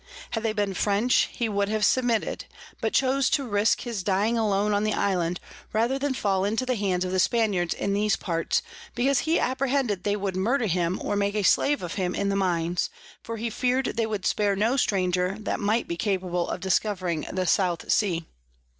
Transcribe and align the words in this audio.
Had 0.31 0.41
they 0.41 0.51
been 0.51 0.73
French, 0.73 1.29
he 1.31 1.47
would 1.47 1.69
have 1.69 1.85
submitted; 1.85 2.45
but 2.81 2.91
chose 2.91 3.29
to 3.29 3.47
risque 3.47 3.83
his 3.83 4.01
dying 4.01 4.35
alone 4.35 4.73
on 4.73 4.83
the 4.83 4.95
Island, 4.95 5.39
rather 5.73 5.99
than 5.99 6.15
fall 6.15 6.43
into 6.43 6.65
the 6.65 6.73
hands 6.73 7.05
of 7.05 7.11
the 7.11 7.19
Spaniards 7.19 7.71
in 7.75 7.93
these 7.93 8.15
parts, 8.15 8.63
because 8.95 9.19
he 9.29 9.39
apprehended 9.39 10.03
they 10.03 10.15
would 10.15 10.35
murder 10.35 10.65
him, 10.65 10.99
or 11.03 11.15
make 11.15 11.35
a 11.35 11.43
Slave 11.43 11.83
of 11.83 11.93
him 12.01 12.15
in 12.15 12.29
the 12.29 12.35
Mines, 12.35 12.89
for 13.21 13.37
he 13.37 13.51
fear'd 13.51 13.93
they 13.95 14.07
would 14.07 14.25
spare 14.25 14.55
no 14.55 14.75
Stranger 14.75 15.37
that 15.39 15.59
might 15.59 15.87
be 15.87 15.97
capable 15.97 16.49
of 16.49 16.61
discovering 16.61 17.27
the 17.31 17.45
South 17.45 17.91
Sea. 17.91 18.25